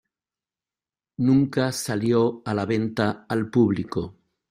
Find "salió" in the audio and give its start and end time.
1.71-2.41